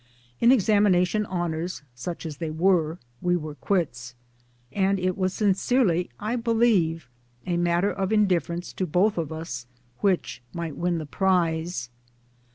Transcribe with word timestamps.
In 0.39 0.51
examination 0.51 1.27
honours 1.27 1.83
(such 1.93 2.25
as 2.25 2.37
they 2.37 2.49
were) 2.49 2.97
we 3.21 3.35
were 3.37 3.53
quits, 3.53 4.15
and 4.71 4.99
it 4.99 5.15
was 5.15 5.31
sincerely 5.31 6.09
J 6.19 6.37
believe 6.37 7.07
a 7.45 7.55
matter 7.55 7.91
of 7.91 8.11
indifference 8.11 8.73
to 8.73 8.87
both 8.87 9.19
of 9.19 9.31
us 9.31 9.67
which 9.99 10.41
might 10.55 10.75
win 10.75 10.97
the 10.97 11.05
prize. 11.05 11.91